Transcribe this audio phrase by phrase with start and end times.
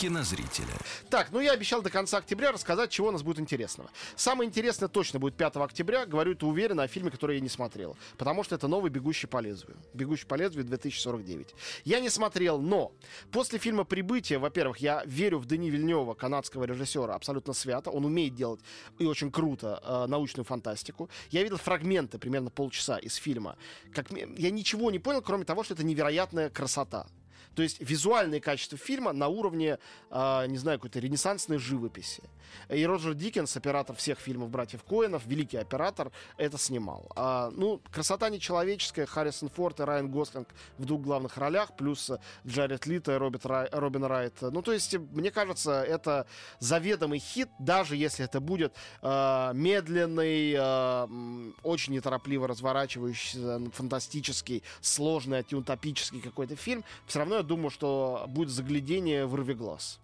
[0.00, 0.72] кинозрителя.
[1.10, 3.90] Так, ну я обещал до конца октября рассказать, чего у нас будет интересного.
[4.16, 6.06] Самое интересное точно будет 5 октября.
[6.06, 7.98] Говорю это уверенно о фильме, который я не смотрел.
[8.16, 9.76] Потому что это новый «Бегущий по лезвию».
[9.92, 11.54] «Бегущий по лезвию» 2049.
[11.84, 12.92] Я не смотрел, но
[13.30, 17.90] после фильма «Прибытие», во-первых, я верю в Дени Вильнева, канадского режиссера, абсолютно свято.
[17.90, 18.60] Он умеет делать
[18.98, 21.10] и очень круто э, научную фантастику.
[21.30, 23.58] Я видел фрагменты, примерно полчаса из фильма.
[23.92, 27.06] Как, я ничего не понял, кроме того, что это невероятная красота.
[27.54, 29.78] То есть визуальные качества фильма на уровне,
[30.10, 32.22] э, не знаю, какой-то ренессансной живописи.
[32.68, 37.10] И Роджер Диккенс, оператор всех фильмов «Братьев Коэнов», великий оператор, это снимал.
[37.16, 42.10] А, ну, красота нечеловеческая, Харрисон Форд и Райан Гослинг в двух главных ролях, плюс
[42.46, 44.34] Джаред Лита и Роберт Рай, Робин Райт.
[44.40, 46.26] Ну, то есть, мне кажется, это
[46.58, 56.20] заведомый хит, даже если это будет э, медленный, э, очень неторопливо разворачивающийся, фантастический, сложный, антиутопический
[56.20, 60.00] какой-то фильм, все равно я думаю, что будет заглядение вырви глаз.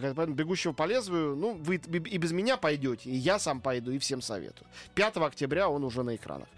[0.00, 3.98] Поэтому «Бегущего по лезвию», ну, вы и без меня пойдете, и я сам пойду, и
[3.98, 4.66] всем советую.
[4.94, 6.48] 5 октября он уже на экранах.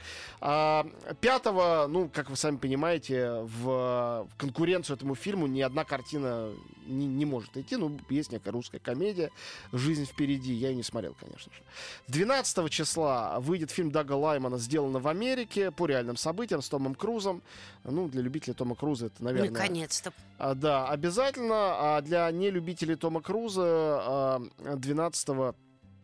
[0.41, 6.53] 5, а, ну, как вы сами понимаете, в конкуренцию этому фильму ни одна картина
[6.87, 7.77] не, не может идти.
[7.77, 9.31] Ну, есть некая русская комедия
[9.73, 10.53] «Жизнь впереди».
[10.53, 11.61] Я ее не смотрел, конечно же.
[12.09, 17.43] 12 числа выйдет фильм Дага Лаймана «Сделано в Америке» по реальным событиям с Томом Крузом.
[17.85, 19.51] Ну, для любителей Тома Круза это, наверное...
[19.51, 20.13] Наконец-то.
[20.39, 21.97] А, да, обязательно.
[21.97, 24.39] А для нелюбителей Тома Круза
[24.77, 25.55] 12 а,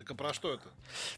[0.02, 0.68] так а про что это?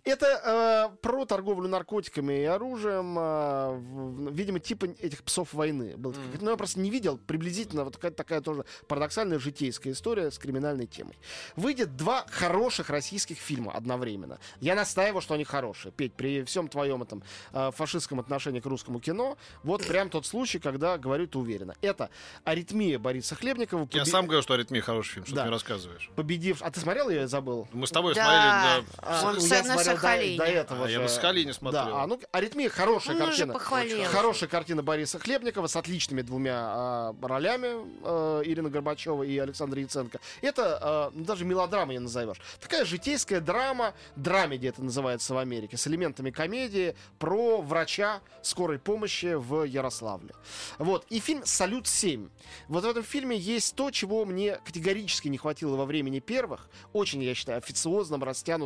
[0.04, 5.96] Это э, про торговлю наркотиками и оружием, э, видимо, типа этих псов войны.
[5.96, 6.38] Был, mm-hmm.
[6.40, 10.86] Но я просто не видел приблизительно вот такая, такая тоже парадоксальная житейская история с криминальной
[10.86, 11.18] темой.
[11.56, 14.39] Выйдет два хороших российских фильма одновременно.
[14.61, 15.92] Я настаиваю, что они хорошие.
[15.92, 20.58] Петь, при всем твоем этом э, фашистском отношении к русскому кино, вот прям тот случай,
[20.58, 21.74] когда говорю это уверенно.
[21.80, 22.11] Это
[22.44, 23.89] «Аритмия» Бориса Хлебникова.
[23.92, 25.42] Я сам говорю, что «Аритмия» хороший фильм, что да.
[25.42, 26.11] ты мне рассказываешь.
[26.14, 26.62] Победив...
[26.62, 27.67] А ты смотрел, я забыл?
[27.73, 28.24] Мы с тобой да.
[28.24, 30.39] смотрели а, Он я на Сахалине.
[30.39, 30.95] До, до этого а, же.
[30.95, 31.85] Я на Сахалине смотрел.
[31.85, 33.55] Да, а, ну, «Аритмия» хорошая Он картина.
[33.55, 37.68] Уже хорошая картина Бориса Хлебникова с отличными двумя а, ролями
[38.02, 40.20] а, Ирина Горбачева и Александра Яценко.
[40.42, 42.39] Это а, ну, даже мелодрама не назовешь.
[42.61, 49.35] Такая житейская драма, драмеди это называется в Америке, с элементами комедии про врача скорой помощи
[49.35, 50.35] в Ярославле.
[50.79, 51.06] Вот.
[51.11, 52.30] И фильм «Салют-7».
[52.68, 56.68] Вот в этом фильме есть то, чего мне категорически не хватило во времени первых.
[56.92, 58.64] Очень, я считаю, официозном, растянутом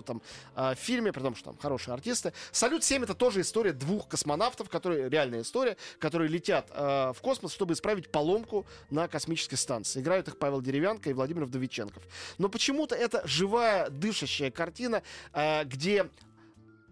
[0.55, 2.33] э, фильме, при том, что там хорошие артисты.
[2.53, 7.75] «Салют-7»— это тоже история двух космонавтов, которые, реальная история, которые летят э, в космос, чтобы
[7.75, 10.01] исправить поломку на космической станции.
[10.01, 12.03] Играют их Павел Деревянко и Владимир Вдовиченков.
[12.39, 16.09] Но почему-то это живая, дышащая картина, э, где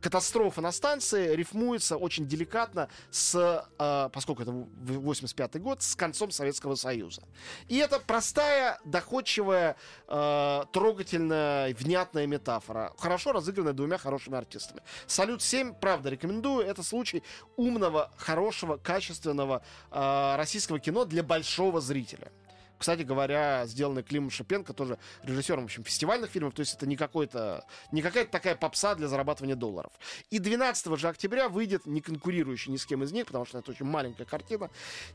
[0.06, 6.77] катастрофа на станции рифмуется очень деликатно с, э, поскольку это 85 год, с концом Советского
[6.77, 7.22] Союза.
[7.67, 9.75] И это простая, доходчивая,
[10.06, 14.81] э, трогательная, внятная метафора, хорошо разыгранная двумя хорошими артистами.
[15.09, 16.65] «Салют-7», правда, рекомендую.
[16.65, 17.25] Это случай
[17.56, 22.31] умного, хорошего, качественного э, российского кино для большого зрителя.
[22.78, 26.97] Кстати говоря, сделанный Климом Шипенко, тоже режиссером, в общем, фестивальных фильмов, то есть это не,
[26.97, 29.92] какой-то, не какая-то такая попса для зарабатывания долларов.
[30.31, 33.70] И 12 же октября выйдет, не конкурирующий ни с кем из них, потому что это
[33.70, 34.70] очень маленькая картина,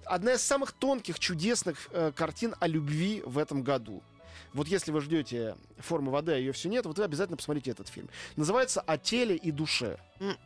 [0.06, 4.02] одна из самых тонких, чудесных э, картин о любви в этом году.
[4.54, 7.88] Вот если вы ждете формы воды, а ее все нет, вот вы обязательно посмотрите этот
[7.88, 8.10] фильм.
[8.36, 9.98] Называется «О теле и душе».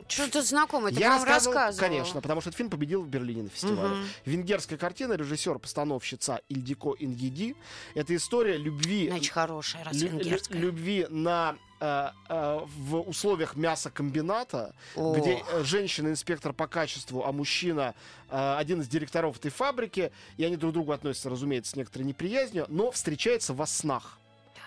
[0.07, 1.77] Что-то знакомое, ты Я рассказывал.
[1.77, 3.95] Конечно, потому что этот фильм победил в Берлине на фестивале.
[3.95, 4.05] Мгм.
[4.25, 7.55] Венгерская картина, режиссер-постановщица Ильдико Ингиди.
[7.93, 10.59] Это история любви Значит, хорошая, раз лю- венгерская.
[10.59, 15.17] любви на э, э, в условиях мясокомбината, Ох.
[15.17, 17.93] где э, женщина-инспектор по качеству, а мужчина
[18.29, 22.65] один из директоров этой фабрики, и они друг к другу относятся, разумеется, с некоторой неприязнью,
[22.69, 24.17] но встречаются во снах.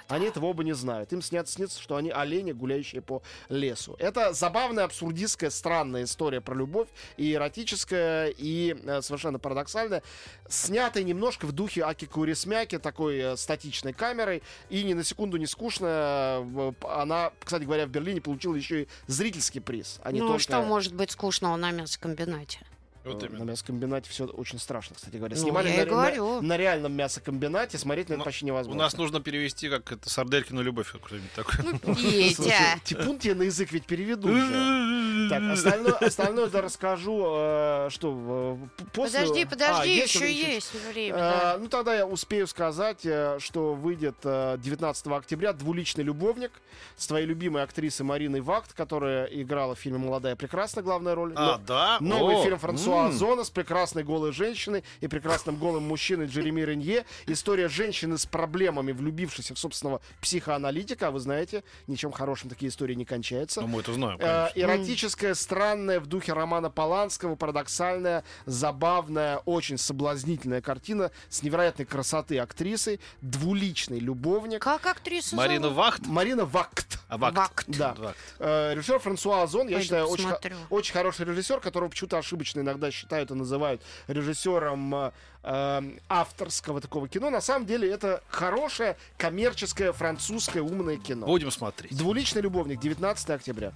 [0.08, 1.12] Они этого оба не знают.
[1.12, 3.94] Им снятся, снится, что они олени, гуляющие по лесу.
[3.98, 10.02] Это забавная, абсурдистская, странная история про любовь, и эротическая, и э, совершенно парадоксальная.
[10.48, 15.46] Снятая немножко в духе Аки Курисмяки, такой э, статичной камерой, и ни на секунду не
[15.46, 15.86] скучно.
[15.86, 20.00] Э, Она, кстати говоря, в Берлине получила еще и зрительский приз.
[20.02, 20.42] А не ну, только...
[20.42, 22.60] что может быть скучного на мясокомбинате?
[23.04, 23.44] Вот Э, именно.
[23.44, 25.36] На мясокомбинате все очень страшно, кстати говоря.
[25.36, 26.40] Ну, Снимали я на, и на- говорю.
[26.42, 28.82] на реальном мясокомбинате, смотреть на это Ну, почти У невозможно.
[28.82, 31.78] нас нужно перевести как это сарделькину любовь какую-нибудь такую.
[31.94, 32.80] Слушай, Петя.
[32.84, 34.28] типун тебе на язык ведь переведу.
[35.28, 39.20] Так, остальное, остальное да расскажу, э, что э, после...
[39.20, 41.16] Подожди, А, подожди, есть еще есть время.
[41.16, 41.56] Э, да.
[41.58, 46.52] Ну, тогда я успею сказать, э, что выйдет э, 19 октября «Двуличный любовник»
[46.96, 51.32] с твоей любимой актрисой Мариной Вакт, которая играла в фильме «Молодая прекрасная» главная роль.
[51.36, 51.98] А, да?
[52.00, 53.06] Новый О, фильм Франсуа м.
[53.08, 57.04] Озона с прекрасной голой женщиной и прекрасным голым мужчиной Джереми Ренье.
[57.26, 61.08] История женщины с проблемами, влюбившейся в собственного психоаналитика.
[61.08, 63.60] А вы знаете, ничем хорошим такие истории не кончаются.
[63.62, 64.60] Ну, мы это знаем, Э, конечно.
[64.60, 73.00] эротическая, странная, в духе романа Поланского, парадоксальная, забавная, очень соблазнительная картина с невероятной красоты актрисы,
[73.20, 74.62] двуличный любовник.
[74.62, 75.76] Как актрису Марина зовут?
[75.78, 76.06] Вахт?
[76.06, 76.98] Марина Вакт.
[77.08, 77.36] А, Вакт.
[77.36, 77.64] Вакт.
[77.68, 77.94] Да.
[77.98, 78.18] Вакт.
[78.38, 80.28] Э, режиссер Франсуа Озон, я Пойду считаю, очень,
[80.68, 87.08] очень хороший режиссер, которого почему-то ошибочно иногда считают и называют режиссером э, э, авторского такого
[87.08, 87.30] кино.
[87.30, 91.26] На самом деле это хорошее, коммерческое, французское, умное кино.
[91.26, 91.96] Будем смотреть.
[91.96, 93.72] Двуличный любовник, 19 октября.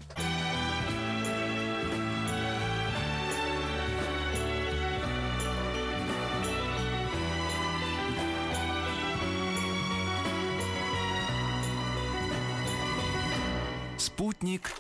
[13.99, 14.70] Спутник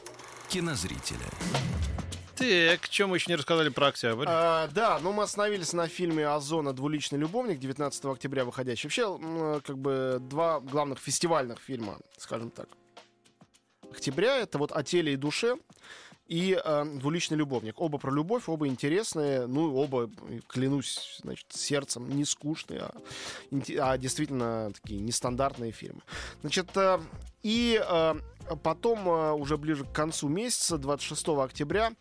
[0.48, 1.18] кинозрителя.
[2.42, 4.24] Так, чем мы еще не рассказали про октябрь?
[4.28, 8.86] А, да, ну мы остановились на фильме Озона «Двуличный любовник», 19 октября выходящий.
[8.86, 12.68] Вообще, как бы два главных фестивальных фильма, скажем так.
[13.90, 15.56] Октября— это вот «О теле и душе»,
[16.32, 17.78] и э, «Двуличный любовник».
[17.78, 22.94] Оба про любовь, оба интересные, ну, оба, э, клянусь, значит, сердцем, не скучные, а,
[23.80, 26.00] а действительно такие нестандартные фильмы.
[26.40, 27.00] Значит, э,
[27.42, 28.14] и э,
[28.62, 31.92] потом, э, уже ближе к концу месяца, 26 октября,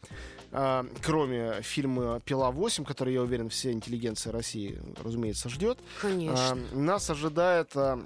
[0.51, 6.57] э, кроме фильма «Пила 8», который, я уверен, вся интеллигенция России, разумеется, ждет, Конечно.
[6.71, 7.75] э, нас ожидает...
[7.75, 7.99] э,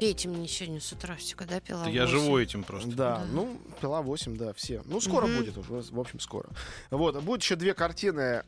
[0.00, 1.84] Петя мне сегодня с утра всегда пила.
[1.84, 2.18] Да я восемь.
[2.18, 2.88] живу этим просто.
[2.90, 3.24] да, Да.
[3.32, 4.82] ну, пила 8, да, все.
[4.86, 5.36] Ну, скоро Мгм.
[5.38, 6.48] будет уже, в общем, скоро.
[6.90, 8.42] Вот, будет еще две картины,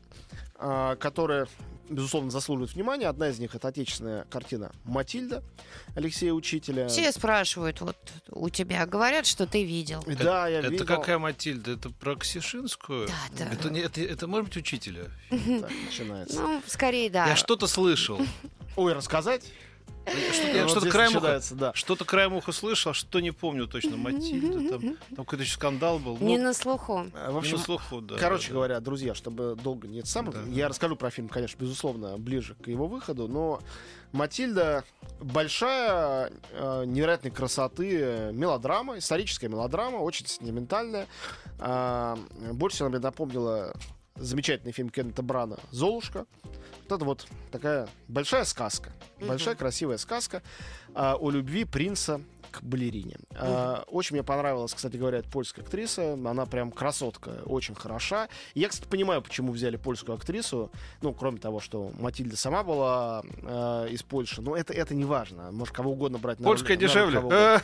[0.57, 1.47] а, которые,
[1.89, 3.07] безусловно, заслуживают внимания.
[3.07, 5.41] Одна из них это отечественная картина «Матильда»
[5.95, 6.89] Алексея Учителя.
[6.89, 7.95] Все спрашивают, вот
[8.31, 10.03] у тебя говорят, что ты видел.
[10.19, 10.85] Да, я Это видел.
[10.85, 11.71] какая Матильда?
[11.71, 13.07] Это про Ксишинскую?
[13.07, 13.13] Да,
[13.45, 13.53] да.
[13.53, 15.05] Это, не, это, это может быть учителя?
[15.29, 16.41] Так, начинается.
[16.41, 17.27] Ну, скорее, да.
[17.27, 18.19] Я что-то слышал.
[18.75, 19.49] Ой, рассказать?
[20.67, 21.73] Что-то, Вот краем уха, да.
[21.73, 23.97] что-то краем уха слышал, а что не помню точно.
[23.97, 24.81] Матильда, там,
[25.15, 26.17] там какой-то еще скандал был.
[26.19, 27.07] Не Ну, на слуху.
[27.15, 28.15] А, В не общем, на слуху, да.
[28.17, 30.43] Короче да, говоря, друзья, чтобы долго не это самое, Да.
[30.51, 33.61] я расскажу про фильм, конечно, безусловно, ближе к его выходу, но
[34.11, 34.83] Матильда
[35.19, 41.07] большая, э, невероятной красоты мелодрама, историческая мелодрама, очень сентиментальная.
[41.59, 42.17] А,
[42.53, 43.73] больше она мне напомнила
[44.15, 46.25] замечательный фильм Кеннета Брана «Золушка».
[46.83, 50.43] Вот это вот такая большая сказка, большая красивая сказка
[50.93, 52.21] а, о любви принца
[52.59, 53.15] к балерине.
[53.35, 56.13] А, очень мне понравилась, кстати говоря, польская актриса.
[56.13, 58.27] Она прям красотка, очень хороша.
[58.53, 60.71] Я, кстати, понимаю, почему взяли польскую актрису.
[61.01, 64.41] Ну, кроме того, что Матильда сама была э, из Польши.
[64.41, 65.51] Но это, это не важно.
[65.51, 67.15] Может, кого угодно брать на Польская на роль дешевле.
[67.15, 67.55] кого угодно.
[67.55, 67.61] А,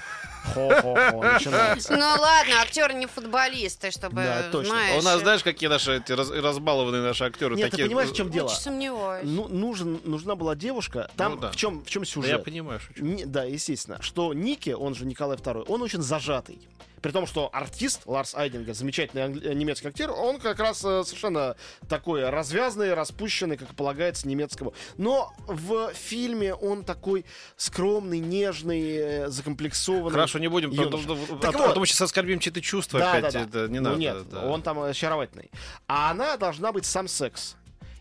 [0.53, 1.93] Хо-хо-хо, начинается.
[1.95, 4.73] Ну ладно, актеры не футболисты, чтобы, Да, точно.
[4.73, 5.01] знаешь...
[5.01, 7.87] У нас, знаешь, какие наши эти раз- разбалованные наши актеры Нет, ты такие.
[7.87, 8.47] понимаешь, в чем Очень дело?
[8.49, 9.27] сомневаюсь.
[9.29, 11.09] Ну, нужен, нужна была девушка.
[11.15, 11.51] Там Ну да.
[11.51, 12.29] в чем в чем Да сюжет?
[12.31, 13.03] я понимаю, шучу.
[13.03, 16.59] Не- да, естественно, что Ники, он же Николай II, он очень зажатый.
[17.01, 21.55] При том, что артист Ларс Айдингер, замечательный э, немецкий актер, он как раз э, совершенно
[21.89, 24.73] такой развязный, распущенный, как полагается немецкому.
[24.97, 27.25] Но в фильме он такой
[27.57, 30.11] скромный, нежный, э, закомплексованный.
[30.11, 31.07] Хорошо, не будем, юноша.
[31.41, 31.69] Так а вот.
[31.71, 33.33] а то мы сейчас оскорбим чьи-то чувства Да, опять.
[33.33, 33.45] да, да.
[33.45, 33.99] Это не Ну надо.
[33.99, 34.45] нет, да.
[34.45, 35.49] он там очаровательный.
[35.87, 37.55] А она должна быть сам секс.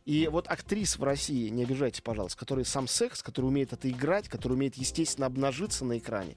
[0.06, 4.28] И вот актрис в России, не обижайте, пожалуйста, которые сам секс, которые умеют это играть,
[4.28, 6.34] которые умеют, естественно, обнажиться на экране,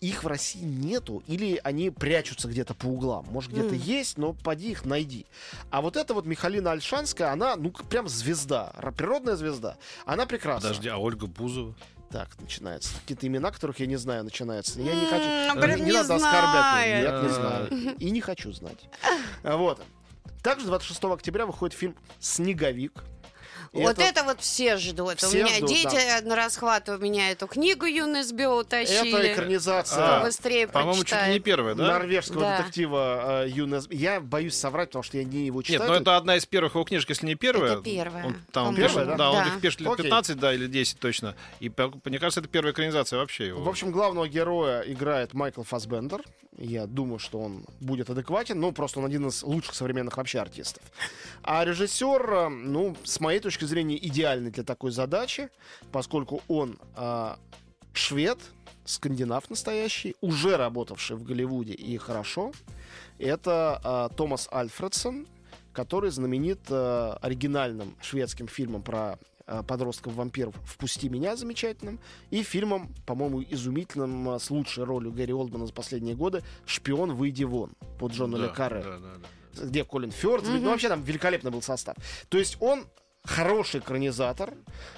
[0.00, 3.26] их в России нету, или они прячутся где-то по углам.
[3.30, 3.82] Может, где-то Мгм.
[3.82, 5.26] есть, но поди их найди.
[5.70, 9.76] А вот эта вот Михалина Альшанская, она, ну, прям звезда, природная звезда.
[10.06, 10.68] Она прекрасна.
[10.70, 11.74] Подожди, а Ольга Бузова?
[12.10, 12.94] Так, начинается.
[13.00, 14.80] Какие-то имена, которых я не знаю, начинаются.
[14.80, 15.24] Я не хочу...
[15.24, 16.50] М, Не, блин, не не надо оскорблять.
[16.52, 17.10] знает.
[17.10, 17.96] Нет, не знаю.
[17.98, 18.78] И не хочу знать.
[19.42, 19.80] А, Вот.
[20.42, 23.04] Также 26 октября выходит фильм «Снеговик».
[23.72, 24.22] И Вот это...
[24.24, 25.14] вот все ждут.
[25.22, 29.32] у Все меня ждут, дети на расхват у меня эту книгу Юный СБО это утащили.
[29.32, 31.86] экранизация А, Быстрее По-моему, чуть ли не первая, да?
[31.86, 32.58] норвежского Да.
[32.58, 33.86] детектива э, Юнес.
[33.90, 35.90] Я боюсь соврать, потому что я не его Нет, читаю.
[35.90, 37.72] ну это одна из первых его книжек, если не первая.
[37.74, 38.76] Это первая, Он там по-моему.
[38.76, 39.30] пишет, Первая, да?
[39.30, 39.46] он да?
[39.54, 40.02] их пишет лет Окей.
[40.04, 41.34] 15, да, или 10 точно.
[41.60, 41.72] И,
[42.04, 43.62] мне кажется, это первая экранизация вообще его.
[43.62, 46.22] В общем, главного героя играет Майкл Фасбендер.
[46.58, 48.60] Я думаю, что он будет адекватен.
[48.60, 50.82] Ну, просто он один из лучших современных вообще артистов.
[51.42, 55.48] А режиссер, э, ну, с моей точки зрения, идеальный для такой задачи,
[55.90, 57.34] поскольку он э,
[57.94, 58.38] швед,
[58.84, 62.52] скандинав настоящий, уже работавший в Голливуде и хорошо.
[63.18, 63.80] Это
[64.12, 65.26] э, Томас Альфредсон,
[65.72, 69.18] который знаменит э, оригинальным шведским фильмом про
[69.62, 75.72] подростков-вампиров «Впусти меня» замечательным, и фильмом, по-моему, изумительным, э, с лучшей ролью Гэри Олдмана за
[75.72, 79.08] последние годы «Шпион, выйди вон» по Джону Да, Ле Карре да, да,
[79.56, 79.64] да.
[79.66, 81.96] где Колин Фёрд, ну вообще там великолепный был состав.
[82.30, 82.84] То есть он
[83.24, 84.54] хороший экранизатор,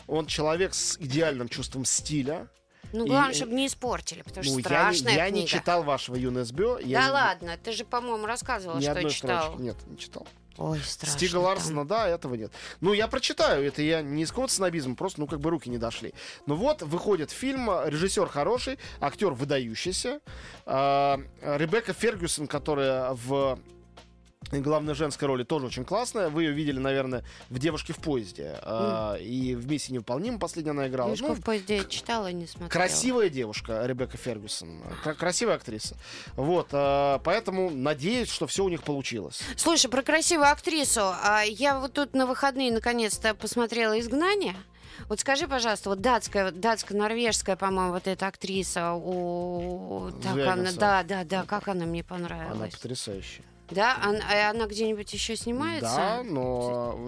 [0.06, 2.49] он человек с идеальным чувством стиля.
[2.92, 5.49] Ну, И- главное, чтобы не испортили, потому что Ну, я, не- страшная я не книга.
[5.49, 6.78] читал вашего ЮНСБ.
[6.84, 9.42] Я Да не- ладно, ты же, по-моему, рассказывала, Ни что одной читал.
[9.42, 9.62] строчки.
[9.62, 10.28] Нет, не читал.
[10.56, 11.18] Ой, страшно.
[11.18, 11.37] Стига.
[11.38, 12.52] Ларсона, да, этого нет.
[12.80, 15.78] Ну, я прочитаю, это я не из какого-то снобизма, просто, ну, как бы руки не
[15.78, 16.14] дошли.
[16.46, 20.20] Ну вот, выходит фильм, режиссер хороший, актер выдающийся.
[20.66, 23.58] А, Ребекка Фергюсон, которая в
[24.61, 26.28] главной женской роли тоже очень классная.
[26.28, 28.58] Вы ее видели, наверное, в «Девушке в поезде».
[28.62, 31.11] А, И в «Миссии невыполнима» последняя она играла.
[31.16, 32.68] Девушку Ну, в поезде я читала, не смотрела.
[32.70, 34.82] Красивая девушка Ребекка Фергюсон.
[35.02, 35.96] Кра- Красивая актриса.
[36.34, 39.40] Вот, а, поэтому надеюсь, что все у них получилось.
[39.56, 41.00] Слушай, про красивую актрису.
[41.02, 44.56] А я вот тут на выходные наконец-то посмотрела «Изгнание».
[45.08, 50.11] Вот скажи, пожалуйста, вот датская, датско-норвежская, по-моему, вот эта актриса, у...
[50.23, 52.75] так она, да, да, да, как она мне Она понравилась.
[52.75, 53.44] потрясающая.
[53.71, 55.94] Да, она, а она где-нибудь еще снимается?
[55.97, 56.99] Да, но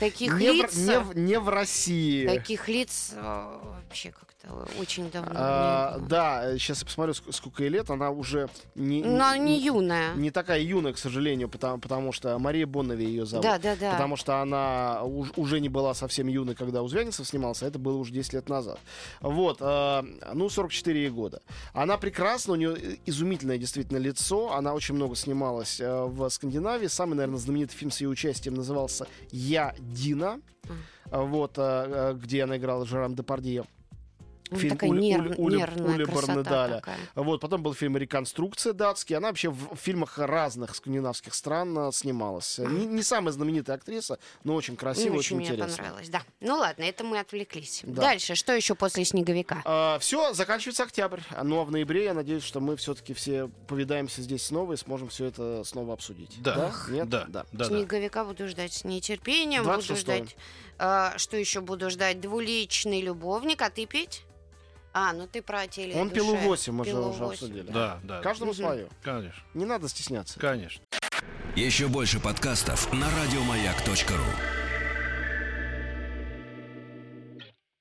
[0.00, 2.26] Таких не, лиц, в, не, в, не в России.
[2.26, 4.35] таких лиц э, вообще как-то
[4.80, 5.32] очень давно.
[5.34, 7.90] А, не да, сейчас я посмотрю, ск- сколько ей лет.
[7.90, 10.14] Она уже не, Но она не юная.
[10.14, 13.44] не такая юная, к сожалению, потому, потому что Мария Боннови ее зовут.
[13.44, 13.92] Да, да, да.
[13.92, 17.78] Потому что она уж- уже не была совсем юной, когда у Звягинцев снимался, а это
[17.78, 18.78] было уже 10 лет назад.
[19.20, 20.02] Вот, э,
[20.34, 21.42] ну, 44 ей года.
[21.72, 26.86] Она прекрасна, у нее изумительное действительно лицо, она очень много снималась э, в Скандинавии.
[26.86, 30.40] Самый, наверное, знаменитый фильм с ее участием назывался «Я, Дина»,
[31.10, 33.64] вот, э, э, где она играла Жерам Депардье.
[34.50, 36.74] Ну, фильм такая Ули- нерв- Ули- Ули- нервная Ули Барнедаля.
[36.76, 36.98] такая.
[37.14, 39.16] Вот, потом был фильм «Реконструкция» датский.
[39.16, 42.58] Она вообще в фильмах разных скандинавских стран э, снималась.
[42.58, 45.76] Не, не самая знаменитая актриса, но очень красивая, Мне очень очень мне интересная.
[45.76, 46.22] понравилось, да.
[46.40, 47.80] Ну ладно, это мы отвлеклись.
[47.84, 48.02] Да.
[48.02, 49.98] Дальше, что еще после снеговика?
[50.00, 51.20] все, заканчивается октябрь.
[51.42, 55.08] Ну а в ноябре я надеюсь, что мы все-таки все повидаемся здесь снова и сможем
[55.08, 56.36] все это снова обсудить.
[56.42, 57.08] Да, Нет?
[57.08, 57.64] да, да, да.
[57.64, 59.62] Снеговика буду ждать с нетерпением.
[59.64, 59.96] Буду 26-го.
[59.96, 60.36] ждать.
[60.78, 62.20] а, что еще буду ждать?
[62.20, 64.22] Двуличный любовник, а ты петь?
[64.98, 65.94] А, ну ты про теле.
[65.94, 66.46] Он пилу душе.
[66.46, 67.32] 8 мы же Пилу уже 8.
[67.34, 67.70] обсудили.
[67.70, 68.22] Да, да.
[68.22, 68.58] Каждому Мгм.
[68.62, 68.88] свое.
[69.02, 70.40] Конечно, Не надо стесняться.
[70.40, 70.82] конечно.
[71.54, 74.55] Еще больше подкастов на радиомаяк.ру.